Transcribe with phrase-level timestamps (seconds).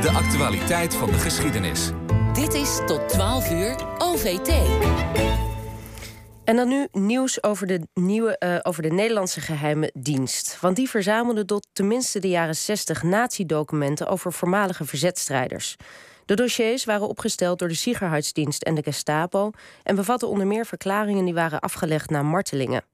[0.00, 1.90] De actualiteit van de geschiedenis.
[2.32, 4.48] Dit is tot 12 uur OVT.
[6.44, 10.60] En dan nu nieuws over de, nieuwe, uh, over de Nederlandse geheime dienst.
[10.60, 15.76] Want die verzamelde tot tenminste de jaren 60 nazi-documenten over voormalige verzetstrijders.
[16.24, 19.50] De dossiers waren opgesteld door de Sicherheidsdienst en de Gestapo
[19.82, 22.84] en bevatten onder meer verklaringen die waren afgelegd na martelingen.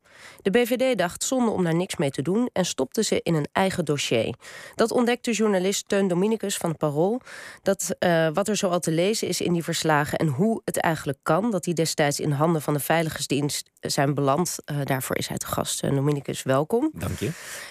[0.43, 3.49] De BVD dacht zonde om daar niks mee te doen en stopte ze in een
[3.53, 4.35] eigen dossier.
[4.75, 7.21] Dat ontdekte journalist Teun Dominicus van Parool.
[7.62, 11.18] Dat uh, wat er zoal te lezen is in die verslagen en hoe het eigenlijk
[11.23, 14.57] kan dat die destijds in handen van de Veiligheidsdienst zijn beland.
[14.71, 15.82] Uh, daarvoor is hij te gast.
[15.82, 16.90] Uh, Dominicus, welkom.
[16.95, 17.31] Dank je.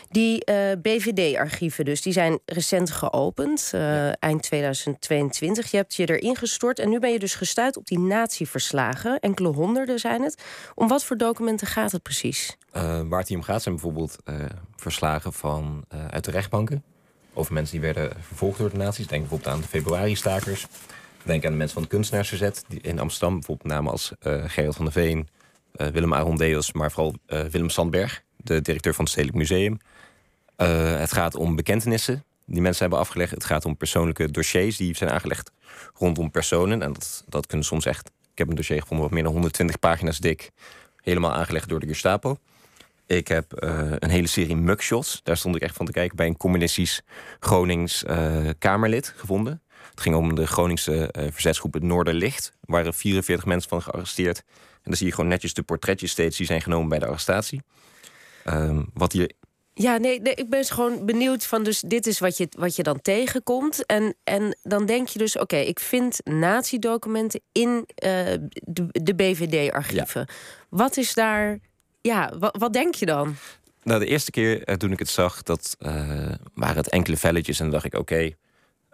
[0.10, 0.44] Die
[0.82, 4.16] BVD-archieven dus, die zijn recent geopend, ja.
[4.20, 5.72] eind 2022.
[5.72, 9.20] Je hebt je erin gestort en nu ben je dus gestuurd op die natieverslagen.
[9.20, 10.44] Enkele honderden zijn het.
[10.76, 12.35] Om wat voor documenten gaat het precies?
[12.40, 14.36] Uh, waar het hier om gaat zijn bijvoorbeeld uh,
[14.76, 16.84] verslagen van, uh, uit de rechtbanken.
[17.34, 19.08] Over mensen die werden vervolgd door de nazi's.
[19.08, 20.68] Denk bijvoorbeeld aan de februari-stakers.
[21.24, 22.66] Denk aan de mensen van het kunstenaarsverzet.
[22.68, 24.12] Die in Amsterdam bijvoorbeeld namen als
[24.46, 25.28] Gerald van der Veen,
[25.72, 29.80] Willem Arondeus, maar vooral Willem Sandberg, de directeur van het Stedelijk Museum.
[31.00, 33.32] het gaat om bekentenissen die mensen hebben afgelegd.
[33.32, 35.52] Het gaat om persoonlijke dossiers die zijn aangelegd
[35.94, 36.82] rondom personen.
[36.82, 38.12] En dat, dat kunnen soms echt.
[38.32, 40.52] Ik heb een dossier gevonden wat meer dan 120 pagina's dik
[41.06, 42.38] helemaal aangelegd door de Gestapo.
[43.08, 45.20] Ik heb uh, een hele serie mugshots.
[45.24, 47.02] Daar stond ik echt van te kijken bij een communistisch
[47.40, 49.62] Gronings uh, Kamerlid gevonden.
[49.90, 52.46] Het ging om de Groningse uh, verzetsgroep het Noorderlicht.
[52.46, 54.44] Er waren 44 mensen van gearresteerd.
[54.58, 57.62] En dan zie je gewoon netjes de portretjes steeds die zijn genomen bij de arrestatie.
[58.46, 59.32] Um, wat hier
[59.78, 62.84] ja, nee, nee, ik ben gewoon benieuwd van dus dit is wat je, wat je
[62.84, 63.86] dan tegenkomt.
[63.86, 67.84] En, en dan denk je dus, oké, ik vind nazi-documenten in uh,
[68.52, 70.28] de, de BVD-archieven.
[70.70, 71.60] Wat is daar,
[72.02, 73.36] ja, wat, denk je dan?
[73.84, 77.58] Nou, de eerste keer uh, toen ik het zag, dat uh, waren het enkele velletjes.
[77.58, 78.36] En dan dacht ik, oké,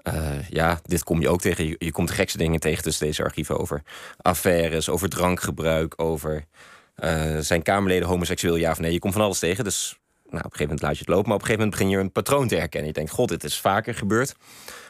[0.04, 1.68] okay, ja, dit kom je ook tegen.
[1.68, 3.82] Je, je, komt de gekste dingen tegen tussen deze archieven over
[4.18, 6.46] affaires, over drankgebruik, over
[7.40, 8.92] zijn Kamerleden homoseksueel, ja of nee.
[8.92, 10.00] Je komt van alles tegen, dus
[10.32, 11.98] nou, op een gegeven moment laat je het lopen, maar op een gegeven moment begin
[11.98, 12.88] je een patroon te herkennen.
[12.88, 14.36] Je denkt, god, dit is vaker gebeurd.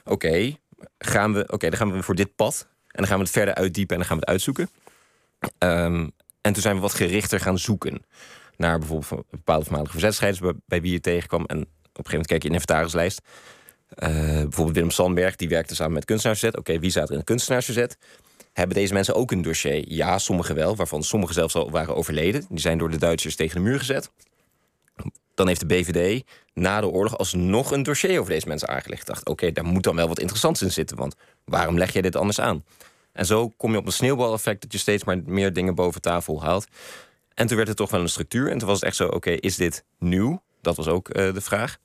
[0.03, 0.56] Oké,
[0.97, 2.68] gaan we, oké, dan gaan we voor dit pad.
[2.69, 4.69] En dan gaan we het verder uitdiepen en dan gaan we het uitzoeken.
[5.59, 8.06] Um, en toen zijn we wat gerichter gaan zoeken
[8.57, 11.46] naar bijvoorbeeld bepaalde voormalige verzetstrijders bij, wie je tegenkwam.
[11.46, 13.22] En op een gegeven moment kijk je in de inventarislijst.
[13.96, 14.09] Uh,
[14.41, 16.59] bijvoorbeeld Willem Sandberg, die werkte samen met kunstenaarsverzet.
[16.59, 17.97] Oké, wie er in het kunstenaarsverzet?
[18.53, 19.84] Hebben deze mensen ook een dossier?
[19.94, 22.46] Ja, sommigen wel, waarvan sommigen zelfs al waren overleden.
[22.50, 24.12] Die zijn door de Duitsers tegen de muur gezet.
[25.34, 29.08] Dan heeft de BVD na de oorlog alsnog een dossier over deze mensen aangelegd.
[29.08, 30.97] Dacht, oké, daar moet dan wel wat interessants in zitten.
[30.97, 31.16] Want
[31.46, 32.64] waarom leg je dit anders aan?
[33.14, 36.42] En zo kom je op een sneeuwbaleffect dat je steeds maar meer dingen boven tafel
[36.44, 36.68] haalt.
[37.34, 38.52] En toen werd het toch wel een structuur.
[38.52, 40.44] En toen was het echt zo, oké, is dit nieuw?
[40.62, 41.78] Dat was ook uh, de vraag.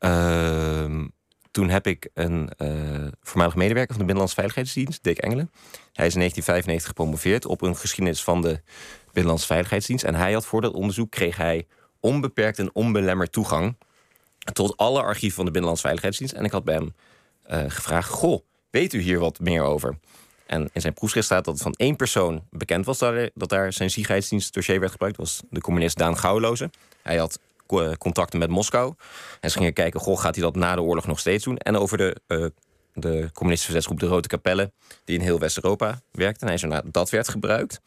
[0.00, 1.04] Uh,
[1.50, 5.50] toen heb ik een uh, voormalig medewerker van de Binnenlandse Veiligheidsdienst, Dick Engelen.
[5.92, 8.60] Hij is in 1995 gepromoveerd op een geschiedenis van de
[9.04, 10.04] Binnenlandse Veiligheidsdienst.
[10.04, 11.66] En hij had voor dat onderzoek kreeg hij
[12.06, 13.76] onbeperkt en onbelemmerd toegang
[14.52, 16.34] tot alle archieven van de Binnenlandse Veiligheidsdienst.
[16.34, 16.94] En ik had bij hem
[17.50, 18.40] uh, gevraagd: Goh,
[18.70, 19.98] weet u hier wat meer over?
[20.46, 23.90] En in zijn proefschrift staat dat van één persoon bekend was dat, daar zijn
[24.50, 25.16] dossier werd gebruikt.
[25.16, 26.70] Dat was de communist Daan Gouwloze.
[27.02, 27.38] Hij had
[27.98, 28.94] contacten met Moskou.
[29.40, 31.56] En ze gingen kijken, goh, gaat hij dat na de oorlog nog steeds doen?
[31.56, 32.46] En over de, uh,
[32.92, 34.72] de communistische verzetsgroep De Rode Kapelle,
[35.04, 36.40] die in heel West-Europa werkte.
[36.40, 37.80] En hij zei, nou, dat werd gebruikt.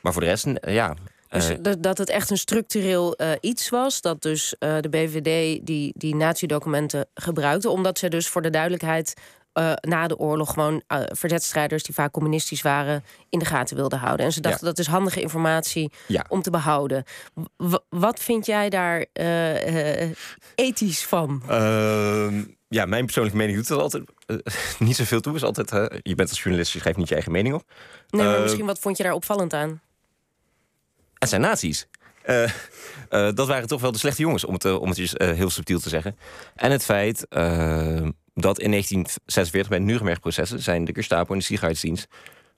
[0.00, 0.96] Maar voor de rest, ja,
[1.32, 4.00] dus uh, dat het echt een structureel uh, iets was.
[4.00, 7.70] Dat dus uh, de BVD die, die nazi-documenten gebruikte.
[7.70, 9.14] Omdat ze dus voor de duidelijkheid
[9.80, 10.82] na de oorlog gewoon
[11.12, 14.26] verzetstrijders die vaak communistisch waren in de gaten wilden houden.
[14.26, 14.72] En ze dachten ja.
[14.72, 16.24] dat is handige informatie ja.
[16.28, 17.04] om te behouden.
[17.56, 19.06] W wat vind jij daar
[20.54, 21.42] ethisch van?
[21.48, 24.04] Ehm, ja, mijn persoonlijke mening doet dat altijd
[24.78, 25.34] niet zoveel toe.
[25.34, 25.70] Is altijd,
[26.02, 27.64] je bent als journalist, je schrijft niet je eigen mening op.
[28.10, 29.80] Nee, maar misschien wat vond je daar opvallend aan?
[31.22, 31.86] Het zijn nazi's.
[32.26, 32.48] Uh, uh,
[33.10, 35.88] dat waren toch wel de slechte jongens, om het, uh, om het heel subtiel te
[35.88, 36.16] zeggen.
[36.54, 37.26] En het feit
[38.34, 40.60] dat in 1946 bij de Nuremberg-processen...
[40.60, 42.06] zijn de Gestapo en de Sicherheidsdienst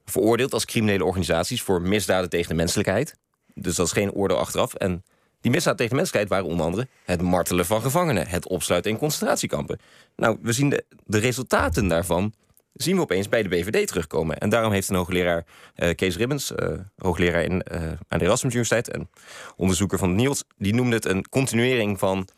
[0.05, 1.63] veroordeeld als criminele organisaties...
[1.63, 3.17] voor misdaden tegen de menselijkheid.
[3.55, 4.75] Dus dat is geen oordeel achteraf.
[4.75, 5.05] En
[5.41, 6.89] die misdaden tegen de menselijkheid waren onder andere...
[7.05, 9.79] het martelen van gevangenen, het opsluiten in concentratiekampen.
[10.17, 12.33] Nou, we zien de, de resultaten daarvan
[12.75, 14.39] zien we opeens bij de BVD terugkomen.
[14.39, 15.45] En daarom heeft een hoogleraar,
[15.77, 19.11] uh, Kees Ribbens, uh, hoogleraar in, uh, aan de Erasmus Universiteit en
[19.57, 22.29] onderzoeker van Niels, die noemde het een continuering van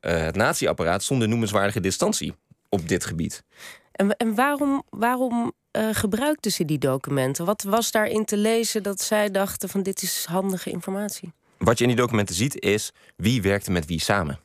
[0.00, 2.34] het natieapparaat zonder noemenswaardige distantie
[2.68, 3.44] op dit gebied.
[3.92, 5.52] En, en waarom, waarom
[5.92, 7.44] gebruikten ze die documenten?
[7.44, 11.32] Wat was daarin te lezen dat zij dachten van dit is handige informatie?
[11.58, 14.38] Wat je in die documenten ziet is wie werkte met wie samen.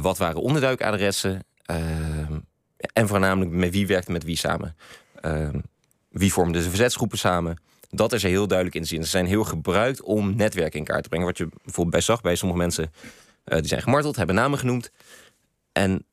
[0.00, 1.44] wat waren onderduikadressen?
[2.92, 4.76] En voornamelijk met wie werkte met wie samen.
[5.20, 5.58] Ehm,
[6.08, 7.58] wie vormde de verzetsgroepen samen.
[7.90, 9.04] Dat is er heel duidelijk in te zien.
[9.04, 11.26] Ze zijn heel gebruikt om netwerken in kaart te brengen.
[11.26, 12.92] Wat je bijvoorbeeld bij zag bij sommige mensen
[13.44, 14.90] uh, die zijn gemarteld, hebben namen genoemd.
[15.72, 16.04] En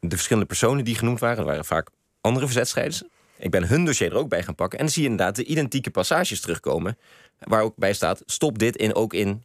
[0.00, 1.90] de verschillende personen die genoemd waren, waren vaak
[2.20, 3.02] andere verzetstrijders.
[3.38, 4.78] Ik ben hun dossier er ook bij gaan pakken.
[4.78, 6.98] En dan zie je inderdaad de identieke passages terugkomen.
[7.38, 9.44] Waar ook bij staat: stop dit in, ook in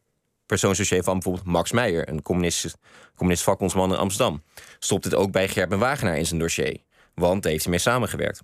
[0.52, 2.78] persoonsdossier van bijvoorbeeld Max Meijer, een communist,
[3.16, 4.44] communist vakbondsman in Amsterdam.
[4.80, 6.78] Stopt dit ook bij Gerben Wagenaar in zijn dossier.
[7.16, 8.42] Want heeft hij mee samengewerkt.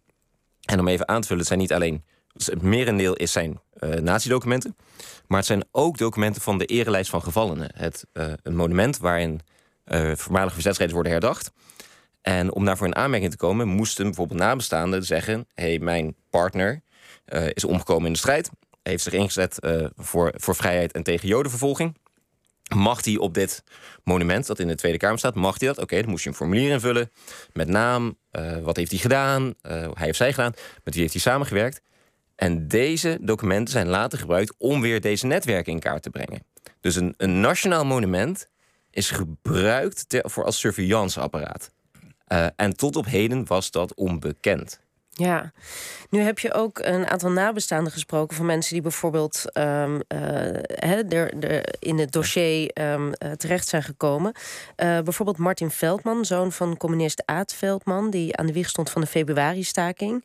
[0.65, 2.03] En om even aan te vullen, het zijn niet alleen.
[2.33, 4.75] Het merendeel is zijn uh, nazi-documenten.
[5.27, 7.69] Maar het zijn ook documenten van de erelijst van gevallenen.
[7.75, 8.05] Het,
[8.43, 9.39] een monument waarin
[9.85, 11.51] uh, voormalige verzetsrijders worden herdacht.
[12.21, 16.81] En om daarvoor in aanmerking te komen, moesten bijvoorbeeld nabestaanden zeggen: hey, mijn partner
[17.53, 18.49] is omgekomen in de strijd,
[18.87, 21.97] heeft zich ingezet uh, voor, voor vrijheid en tegen jodenvervolging.
[22.75, 23.63] Mag hij op dit
[24.03, 25.77] monument dat in de Tweede Kamer staat, mag hij dat?
[25.77, 27.11] Oké, dan moest je een formulier invullen
[27.53, 29.53] met naam, uh, wat heeft hij gedaan,
[29.93, 30.53] hij of zij gedaan,
[30.83, 31.81] met wie heeft hij samengewerkt.
[32.35, 36.43] En deze documenten zijn later gebruikt om weer deze netwerken in kaart te brengen.
[36.79, 38.47] Dus een, een nationaal monument
[38.91, 41.71] is gebruikt ter, voor als surveillanceapparaat.
[42.55, 44.79] En tot op heden was dat onbekend.
[45.19, 45.51] Ja,
[46.09, 49.45] nu heb je ook een aantal nabestaanden gesproken van mensen die bijvoorbeeld
[51.07, 54.31] der, der in het dossier um, uh, terecht zijn gekomen.
[54.75, 59.07] bijvoorbeeld Martin Veldman, zoon van communist Aad Veldman, die aan de wieg stond van de
[59.07, 60.23] februari-staking.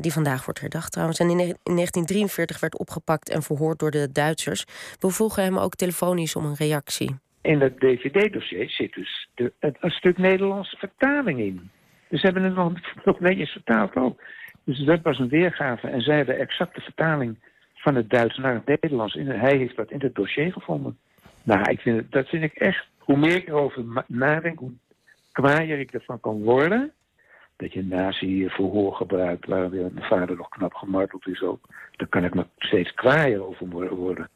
[0.00, 1.18] die vandaag wordt herdacht trouwens.
[1.18, 4.64] En in, in 1943 werd opgepakt en verhoord door de Duitsers.
[4.98, 7.18] We vroegen hem ook telefonisch om een reactie.
[7.42, 11.70] In het DVD-dossier zit dus de, een stuk Nederlandse vertaling in.
[12.10, 12.72] Dus ze hebben het nog,
[13.04, 14.22] nog netjes vertaald ook.
[14.64, 17.38] Dus dat was een weergave en zij hebben exact de vertaling
[17.74, 19.14] van het Duits naar het Nederlands.
[19.14, 20.98] hij heeft dat in het dossier gevonden.
[21.42, 24.72] Nou, ik vind, dat vind ik echt, hoe meer ik erover nadenk, hoe
[25.32, 26.92] kwaaier ik ervan kan worden.
[27.56, 31.60] Dat je nazi-verhoor gebruikt, waar mijn vader nog knap gemarteld is ook.
[31.96, 34.28] Daar kan ik me steeds kwaaier over worden.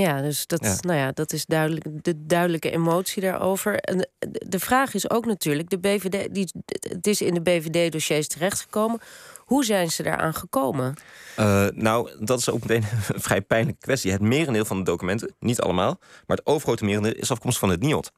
[0.00, 3.78] Ja, dus dat, Nou ja, dat is duidelijk, de duidelijke emotie daarover.
[3.78, 9.00] En de vraag is ook natuurlijk, de BVD, die, het is in de BVD-dossiers terechtgekomen.
[9.38, 10.94] Hoe zijn ze daaraan gekomen?
[11.38, 12.84] Uh, nou, dat is ook meteen
[13.14, 14.12] een vrij pijnlijke kwestie.
[14.12, 17.82] Het merendeel van de documenten, niet allemaal, maar het overgrote merendeel is afkomstig van het
[17.82, 18.12] NIOD.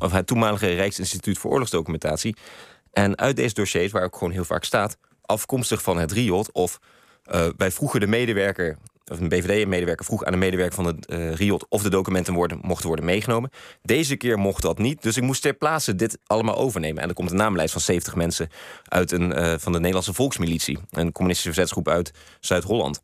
[0.00, 2.36] Of het toenmalige Rijksinstituut voor Oorlogsdocumentatie.
[2.92, 6.78] En uit deze dossiers, waar ook gewoon heel vaak staat, afkomstig van het RIOD of
[7.32, 8.78] uh, wij vroegen de medewerker
[9.10, 12.86] of een BVD-medewerker vroeg aan een medewerker van het uh, RIOT of de documenten mochten
[12.86, 13.50] worden meegenomen.
[13.82, 17.02] Deze keer mocht dat niet, dus ik moest ter plaatse dit allemaal overnemen.
[17.02, 18.48] En er komt een naamlijst van 70 mensen
[18.84, 23.02] uit een, uh, van de Nederlandse Volksmilitie, een communistische verzetsgroep uit Zuid-Holland.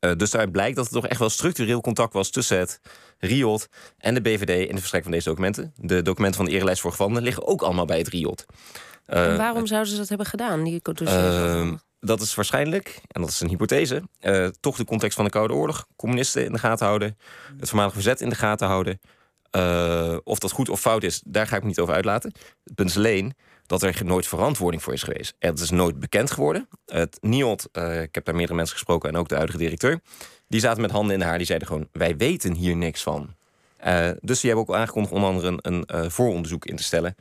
[0.00, 2.80] Uh, dus daaruit blijkt dat er toch echt wel structureel contact was tussen het
[3.18, 3.68] RIOT
[3.98, 5.72] en de BVD in de verstrekking van deze documenten.
[5.76, 8.46] De documenten van de erelijst voor gevangenen liggen ook allemaal bij het RIOT.
[9.06, 10.62] en waarom zouden ze dat hebben gedaan?
[10.64, 10.74] Die
[12.00, 15.54] dat is waarschijnlijk, en dat is een hypothese, uh, toch de context van de Koude
[15.54, 15.86] Oorlog.
[15.96, 17.18] Communisten in de gaten houden,
[17.58, 19.00] het voormalige verzet in de gaten houden.
[20.24, 22.32] Of dat goed of fout is, daar ga ik me niet over uitlaten.
[22.64, 23.34] Het punt is alleen
[23.70, 25.34] dat er nooit verantwoording voor is geweest.
[25.38, 26.68] Het is nooit bekend geworden.
[26.86, 30.00] Het NIOD, uh, ik heb daar meerdere mensen gesproken en ook de huidige directeur,
[30.48, 31.36] die zaten met handen in de haar.
[31.36, 33.34] Die zeiden gewoon: wij weten hier niks van.
[34.20, 37.16] dus die hebben ook aangekondigd om andere een, een vooronderzoek in te stellen.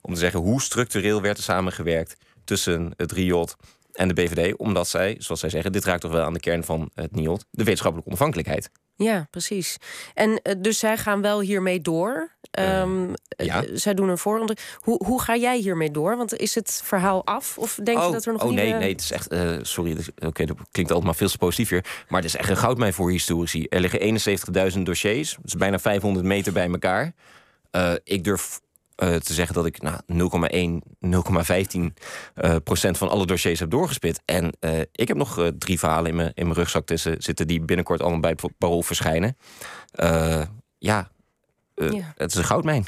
[0.00, 3.56] Om te zeggen hoe structureel werd er samengewerkt tussen het RIOD
[3.92, 6.64] en de BVD, omdat zij, zoals zij zeggen, dit raakt toch wel aan de kern
[6.64, 8.70] van het NIOD, de wetenschappelijke onafhankelijkheid.
[8.96, 9.76] Ja, precies.
[10.14, 12.32] En uh, dus zij gaan wel hiermee door.
[12.58, 13.64] Um, uh, ja.
[13.72, 14.58] Zij doen een vooronder.
[14.78, 16.16] Hoe, hoe ga jij hiermee door?
[16.16, 17.58] Want is het verhaal af?
[17.58, 19.32] Of denk oh, je dat er nog oh, nee, nee, het is echt...
[19.32, 21.84] Uh, sorry, oké, okay, dat klinkt altijd maar veel te positief hier.
[22.08, 23.66] Maar het is echt een goudmijn voor historici.
[23.68, 25.34] Er liggen 71.000 dossiers.
[25.34, 27.12] Dat is bijna 500 meter bij elkaar.
[28.04, 28.60] ik durf
[28.96, 34.22] uh, te zeggen dat ik nou, 0,1, 0,15 uh, procent van alle dossiers heb doorgespit.
[34.24, 37.60] En uh, ik heb nog drie verhalen in mijn, in mijn rugzak tussen, zitten die
[37.60, 39.36] binnenkort allemaal bij parool verschijnen.
[40.78, 41.10] ja,
[41.74, 42.86] ja, het is een goudmijn.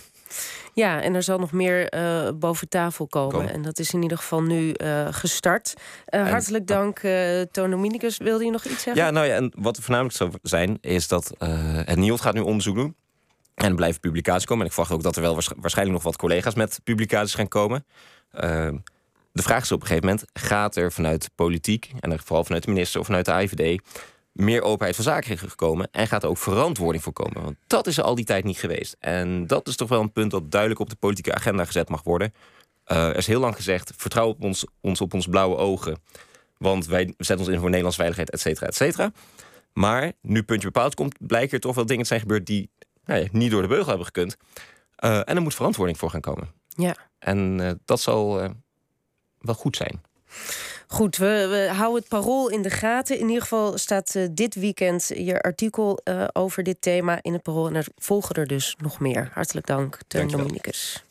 [0.75, 3.37] Ja, en er zal nog meer uh, boven tafel komen.
[3.37, 3.47] Kom.
[3.47, 5.75] En dat is in ieder geval nu uh, gestart.
[5.77, 8.17] Uh, en, hartelijk dank, uh, Tonominicus.
[8.17, 9.05] Wilde je nog iets zeggen?
[9.05, 12.75] Ja, nou ja, en wat voornamelijk zou zijn, is dat het NIOD gaat nu onderzoek
[12.75, 12.97] doen.
[13.57, 14.63] En er blijven publicaties komen.
[14.63, 17.85] En ik verwacht ook dat er wel waarschijnlijk nog wat collega's met publicaties gaan komen.
[18.35, 18.41] Uh,
[19.33, 22.71] de vraag is op een gegeven moment: gaat er vanuit politiek, en vooral vanuit de
[22.71, 23.83] minister of vanuit de IVD,
[24.33, 25.89] meer openheid van zaken gekomen?
[25.93, 27.43] En gaat er ook verantwoording voor komen?
[27.43, 28.97] Want dat is al die tijd niet geweest.
[28.99, 32.03] En dat is toch wel een punt dat duidelijk op de politieke agenda gezet mag
[32.03, 32.35] worden.
[32.87, 36.03] Uh, er is heel lang gezegd: vertrouw op ons, ons op ons blauwe ogen.
[36.59, 39.13] Want wij zetten ons in voor Nederlandse veiligheid, et cetera, et cetera.
[39.73, 42.71] Maar nu puntje bepaald komt, blijken er toch wel dingen zijn gebeurd die
[43.07, 44.37] nee, niet door de beugel hebben gekund.
[45.05, 46.49] Uh, en er moet verantwoording voor gaan komen.
[46.69, 46.97] Ja.
[47.19, 48.51] En uh, dat zal uh,
[49.39, 50.01] wel goed zijn.
[50.89, 53.19] Goed, we, we, houden het parool in de gaten.
[53.19, 57.43] In ieder geval staat uh, dit weekend je artikel uh, over dit thema in het
[57.43, 57.67] parool.
[57.67, 59.31] En er volgen er dus nog meer.
[59.33, 61.05] Hartelijk dank, Teun Dominicus.